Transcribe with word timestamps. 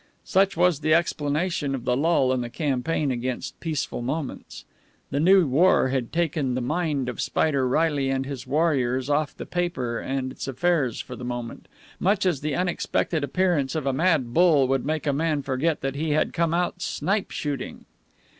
Such 0.25 0.57
was 0.57 0.79
the 0.79 0.95
explanation 0.95 1.75
of 1.75 1.85
the 1.85 1.95
lull 1.95 2.33
in 2.33 2.41
the 2.41 2.49
campaign 2.49 3.11
against 3.11 3.59
Peaceful 3.59 4.01
Moments. 4.01 4.65
The 5.11 5.19
new 5.19 5.45
war 5.45 5.89
had 5.89 6.11
taken 6.11 6.55
the 6.55 6.59
mind 6.59 7.07
of 7.07 7.21
Spider 7.21 7.67
Reilly 7.67 8.09
and 8.09 8.25
his 8.25 8.47
warriors 8.47 9.11
off 9.11 9.37
the 9.37 9.45
paper 9.45 9.99
and 9.99 10.31
its 10.31 10.47
affairs 10.47 11.01
for 11.01 11.15
the 11.15 11.23
moment, 11.23 11.67
much 11.99 12.25
as 12.25 12.41
the 12.41 12.55
unexpected 12.55 13.23
appearance 13.23 13.75
of 13.75 13.85
a 13.85 13.93
mad 13.93 14.33
bull 14.33 14.67
would 14.67 14.87
make 14.87 15.05
a 15.05 15.13
man 15.13 15.43
forget 15.43 15.81
that 15.81 15.93
he 15.93 16.13
had 16.13 16.33
come 16.33 16.51
out 16.55 16.81
snipe 16.81 17.29
shooting. 17.29 17.85